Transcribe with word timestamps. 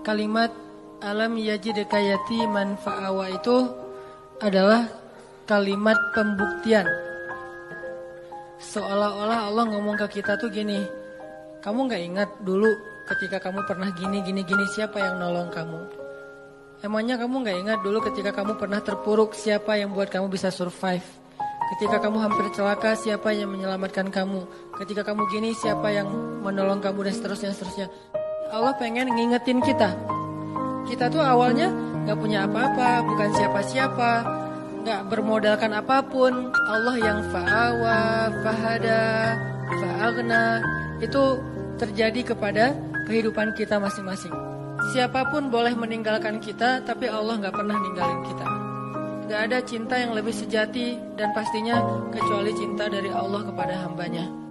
kalimat 0.00 0.52
alam 1.00 1.36
yajidka 1.36 1.96
yatiman 1.96 2.76
fa'awa 2.80 3.32
itu 3.32 3.68
adalah 4.40 4.88
kalimat 5.48 5.96
pembuktian. 6.16 6.88
Seolah-olah 8.60 9.48
Allah 9.48 9.64
ngomong 9.72 9.96
ke 10.04 10.20
kita 10.20 10.36
tuh 10.36 10.52
gini, 10.52 10.84
kamu 11.64 11.88
nggak 11.88 12.02
ingat 12.12 12.30
dulu 12.44 12.68
ketika 13.08 13.40
kamu 13.40 13.64
pernah 13.64 13.88
gini 13.96 14.20
gini 14.20 14.44
gini 14.44 14.64
siapa 14.76 15.00
yang 15.00 15.16
nolong 15.16 15.48
kamu? 15.48 15.80
Emangnya 16.80 17.20
kamu 17.20 17.44
nggak 17.44 17.58
ingat 17.60 17.78
dulu 17.84 17.98
ketika 18.04 18.32
kamu 18.32 18.56
pernah 18.56 18.80
terpuruk 18.80 19.36
siapa 19.36 19.76
yang 19.76 19.92
buat 19.92 20.08
kamu 20.08 20.32
bisa 20.32 20.48
survive? 20.48 21.04
Ketika 21.76 22.02
kamu 22.02 22.18
hampir 22.18 22.46
celaka 22.56 22.96
siapa 22.96 23.30
yang 23.30 23.52
menyelamatkan 23.52 24.08
kamu? 24.08 24.42
Ketika 24.80 25.06
kamu 25.06 25.28
gini 25.28 25.52
siapa 25.52 25.92
yang 25.92 26.08
menolong 26.40 26.80
kamu 26.82 27.08
dan 27.08 27.14
seterusnya 27.14 27.52
seterusnya. 27.52 27.88
Allah 28.50 28.74
pengen 28.74 29.06
ngingetin 29.14 29.62
kita. 29.62 29.94
Kita 30.90 31.06
tuh 31.06 31.22
awalnya 31.22 31.70
nggak 32.06 32.18
punya 32.18 32.50
apa-apa, 32.50 33.06
bukan 33.06 33.30
siapa-siapa, 33.38 34.12
nggak 34.82 35.00
bermodalkan 35.06 35.70
apa 35.70 36.02
pun. 36.02 36.50
Allah 36.66 36.96
yang 36.98 37.18
fa'awa, 37.30 37.98
fahada, 38.42 39.02
fa'agna 39.70 40.58
itu 40.98 41.38
terjadi 41.78 42.34
kepada 42.34 42.74
kehidupan 43.06 43.54
kita 43.54 43.78
masing-masing. 43.78 44.34
Siapa 44.90 45.30
pun 45.30 45.46
boleh 45.52 45.76
meninggalkan 45.78 46.42
kita, 46.42 46.82
tapi 46.82 47.06
Allah 47.06 47.38
nggak 47.38 47.54
pernah 47.54 47.78
ninggalin 47.78 48.20
kita. 48.26 48.46
Gak 49.30 49.46
ada 49.46 49.58
cinta 49.62 49.94
yang 49.94 50.10
lebih 50.10 50.34
sejati 50.34 50.98
dan 51.14 51.30
pastinya 51.30 51.78
kecuali 52.10 52.50
cinta 52.50 52.90
dari 52.90 53.14
Allah 53.14 53.46
kepada 53.46 53.78
hambanya. 53.86 54.49